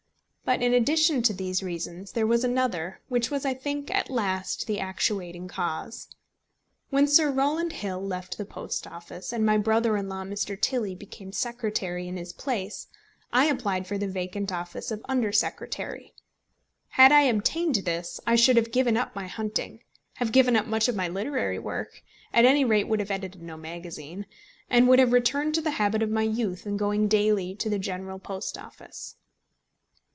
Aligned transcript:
But 0.43 0.61
in 0.61 0.73
addition 0.73 1.21
to 1.23 1.33
these 1.33 1.63
reasons 1.63 2.11
there 2.11 2.27
was 2.27 2.43
another, 2.43 2.99
which 3.07 3.31
was, 3.31 3.45
I 3.45 3.53
think, 3.53 3.89
at 3.95 4.09
last 4.09 4.67
the 4.67 4.81
actuating 4.81 5.47
cause. 5.47 6.09
When 6.89 7.07
Sir 7.07 7.31
Rowland 7.31 7.71
Hill 7.71 8.05
left 8.05 8.37
the 8.37 8.43
Post 8.43 8.85
Office, 8.85 9.31
and 9.31 9.45
my 9.45 9.57
brother 9.57 9.95
in 9.95 10.09
law, 10.09 10.25
Mr. 10.25 10.59
Tilley, 10.59 10.93
became 10.93 11.31
Secretary 11.31 12.05
in 12.05 12.17
his 12.17 12.33
place, 12.33 12.87
I 13.31 13.45
applied 13.45 13.87
for 13.87 13.97
the 13.97 14.09
vacant 14.09 14.51
office 14.51 14.91
of 14.91 15.05
Under 15.07 15.31
Secretary. 15.31 16.13
Had 16.89 17.13
I 17.13 17.21
obtained 17.21 17.75
this 17.75 18.19
I 18.27 18.35
should 18.35 18.57
have 18.57 18.73
given 18.73 18.97
up 18.97 19.15
my 19.15 19.27
hunting, 19.27 19.79
have 20.15 20.33
given 20.33 20.57
up 20.57 20.65
much 20.67 20.89
of 20.89 20.97
my 20.97 21.07
literary 21.07 21.59
work, 21.59 22.03
at 22.33 22.43
any 22.43 22.65
rate 22.65 22.89
would 22.89 22.99
have 22.99 23.09
edited 23.11 23.41
no 23.41 23.55
magazine, 23.55 24.25
and 24.69 24.89
would 24.89 24.99
have 24.99 25.13
returned 25.13 25.55
to 25.55 25.61
the 25.61 25.71
habit 25.71 26.03
of 26.03 26.09
my 26.11 26.23
youth 26.23 26.67
in 26.67 26.75
going 26.75 27.07
daily 27.07 27.55
to 27.55 27.69
the 27.69 27.79
General 27.79 28.19
Post 28.19 28.57
Office. 28.57 29.15